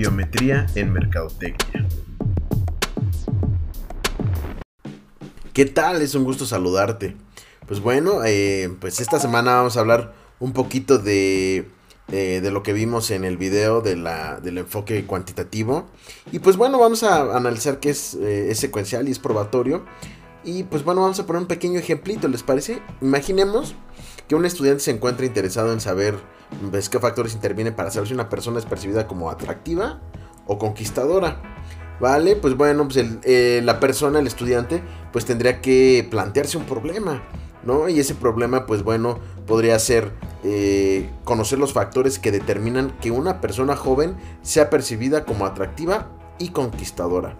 [0.00, 1.86] Biometría en Mercadotecnia.
[5.52, 6.00] ¿Qué tal?
[6.00, 7.18] Es un gusto saludarte.
[7.68, 11.68] Pues bueno, eh, pues esta semana vamos a hablar un poquito de,
[12.10, 15.90] eh, de lo que vimos en el video de la, del enfoque cuantitativo.
[16.32, 19.84] Y pues bueno, vamos a analizar qué es, eh, es secuencial y es probatorio.
[20.44, 22.80] Y pues bueno, vamos a poner un pequeño ejemplito, ¿les parece?
[23.02, 23.74] Imaginemos
[24.30, 26.14] que un estudiante se encuentra interesado en saber
[26.70, 29.98] ¿ves qué factores intervienen para saber si una persona es percibida como atractiva
[30.46, 31.42] o conquistadora.
[31.98, 37.24] Vale, pues bueno, pues eh, la persona, el estudiante, pues tendría que plantearse un problema,
[37.64, 37.88] ¿no?
[37.88, 40.12] Y ese problema, pues bueno, podría ser
[40.44, 46.06] eh, conocer los factores que determinan que una persona joven sea percibida como atractiva
[46.38, 47.36] y conquistadora.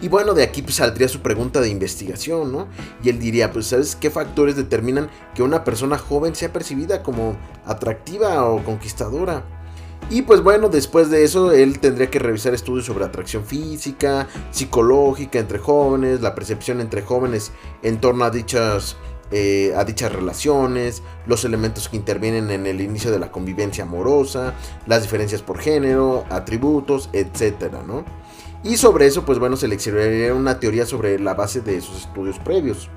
[0.00, 2.68] Y bueno, de aquí pues, saldría su pregunta de investigación, ¿no?
[3.02, 7.36] Y él diría, pues, ¿sabes qué factores determinan que una persona joven sea percibida como
[7.66, 9.44] atractiva o conquistadora?
[10.10, 15.38] Y pues bueno, después de eso, él tendría que revisar estudios sobre atracción física, psicológica
[15.38, 18.96] entre jóvenes, la percepción entre jóvenes en torno a dichas,
[19.30, 24.52] eh, a dichas relaciones, los elementos que intervienen en el inicio de la convivencia amorosa,
[24.86, 28.04] las diferencias por género, atributos, etcétera, ¿no?
[28.64, 32.88] Y sobre eso, pues bueno, seleccionaría una teoría sobre la base de esos estudios previos.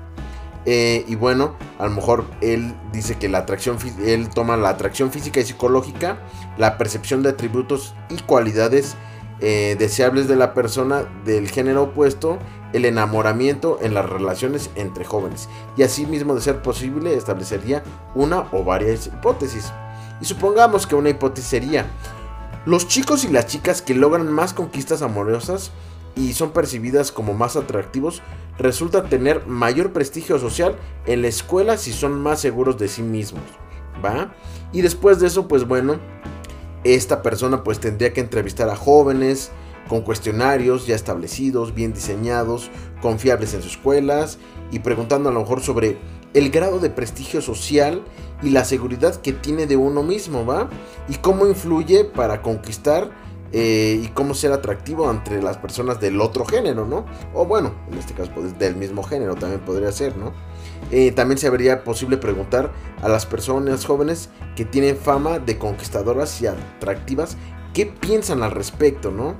[0.64, 5.10] Eh, y bueno, a lo mejor él dice que la atracción, él toma la atracción
[5.10, 6.18] física y psicológica,
[6.56, 8.96] la percepción de atributos y cualidades
[9.40, 12.38] eh, deseables de la persona del género opuesto,
[12.72, 15.48] el enamoramiento en las relaciones entre jóvenes.
[15.76, 17.82] Y así mismo, de ser posible, establecería
[18.14, 19.70] una o varias hipótesis.
[20.20, 21.86] Y supongamos que una hipótesis sería,
[22.68, 25.70] los chicos y las chicas que logran más conquistas amorosas
[26.14, 28.20] y son percibidas como más atractivos
[28.58, 33.40] resultan tener mayor prestigio social en la escuela si son más seguros de sí mismos,
[34.04, 34.34] ¿va?
[34.70, 35.98] Y después de eso, pues bueno,
[36.84, 39.50] esta persona pues tendría que entrevistar a jóvenes
[39.88, 42.70] con cuestionarios ya establecidos, bien diseñados,
[43.00, 44.38] confiables en sus escuelas
[44.70, 45.96] y preguntando a lo mejor sobre
[46.34, 48.02] el grado de prestigio social
[48.42, 50.68] y la seguridad que tiene de uno mismo, ¿va?
[51.08, 53.10] Y cómo influye para conquistar
[53.50, 57.06] eh, y cómo ser atractivo entre las personas del otro género, ¿no?
[57.34, 60.32] O bueno, en este caso pues, del mismo género también podría ser, ¿no?
[60.90, 62.70] Eh, también se vería posible preguntar
[63.02, 67.36] a las personas jóvenes que tienen fama de conquistadoras y atractivas
[67.72, 69.34] qué piensan al respecto, ¿no?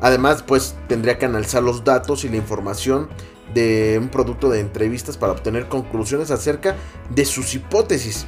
[0.00, 3.08] Además, pues tendría que analizar los datos y la información
[3.54, 6.76] de un producto de entrevistas para obtener conclusiones acerca
[7.10, 8.26] de sus hipótesis.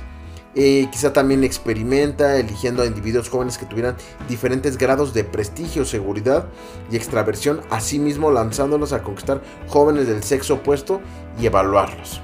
[0.56, 3.96] Eh, quizá también experimenta eligiendo a individuos jóvenes que tuvieran
[4.28, 6.46] diferentes grados de prestigio, seguridad
[6.90, 11.00] y extraversión, asimismo lanzándolos a conquistar jóvenes del sexo opuesto
[11.40, 12.20] y evaluarlos.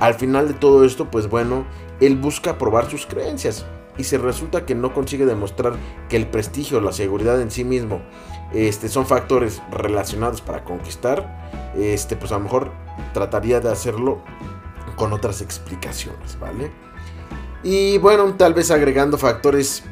[0.00, 1.64] Al final de todo esto, pues bueno,
[2.00, 3.64] él busca probar sus creencias
[3.98, 5.74] y si resulta que no consigue demostrar
[6.08, 8.00] que el prestigio, la seguridad en sí mismo,
[8.52, 12.72] este, son factores relacionados para conquistar, este, pues a lo mejor
[13.12, 14.22] trataría de hacerlo
[14.96, 16.70] con otras explicaciones, ¿vale?
[17.62, 19.84] Y bueno, tal vez agregando factores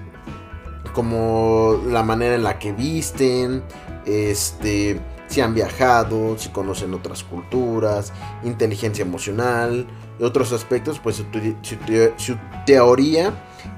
[0.92, 3.62] como la manera en la que visten,
[4.06, 5.00] este,
[5.30, 9.86] si han viajado, si conocen otras culturas, inteligencia emocional
[10.18, 12.36] y otros aspectos, pues su,
[12.66, 13.32] teoría,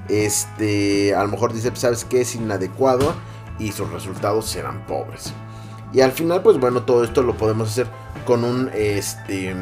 [0.09, 2.21] este, a lo mejor dice, ¿sabes qué?
[2.21, 3.13] Es inadecuado
[3.59, 5.31] y sus resultados serán pobres.
[5.93, 7.87] Y al final, pues bueno, todo esto lo podemos hacer
[8.25, 9.55] con un, este,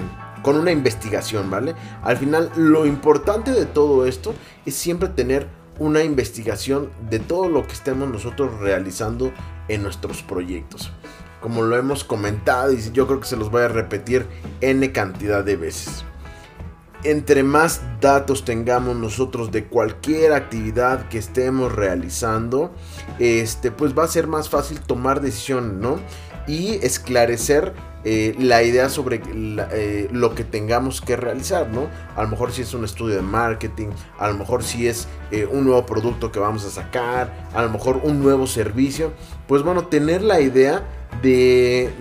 [0.44, 1.75] con una investigación, ¿vale?
[2.03, 4.34] Al final, lo importante de todo esto
[4.66, 9.34] es siempre tener una investigación de todo lo que estemos nosotros realizando
[9.68, 10.90] en nuestros proyectos.
[11.41, 14.28] Como lo hemos comentado y yo creo que se los voy a repetir
[14.62, 16.06] n cantidad de veces
[17.03, 22.72] entre más datos tengamos nosotros de cualquier actividad que estemos realizando,
[23.19, 26.00] este, pues va a ser más fácil tomar decisiones, ¿no?
[26.47, 31.88] Y esclarecer eh, la idea sobre eh, lo que tengamos que realizar, ¿no?
[32.16, 35.46] A lo mejor si es un estudio de marketing, a lo mejor si es eh,
[35.46, 39.14] un nuevo producto que vamos a sacar, a lo mejor un nuevo servicio,
[39.47, 40.84] pues bueno, tener la idea
[41.22, 41.93] de,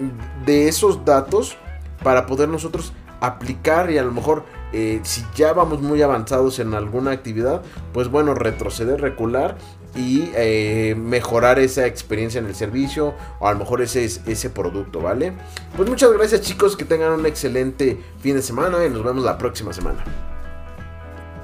[0.47, 1.59] de esos datos
[2.03, 4.45] para poder nosotros aplicar y a lo mejor
[5.03, 7.61] si ya vamos muy avanzados en alguna actividad,
[7.93, 9.59] pues bueno, retroceder, recular
[9.95, 15.01] y eh, mejorar esa experiencia en el servicio o a lo mejor ese, ese producto,
[15.01, 15.33] ¿vale?
[15.77, 19.39] Pues muchas gracias chicos, que tengan un excelente fin de semana y nos vemos la
[19.39, 20.30] próxima semana.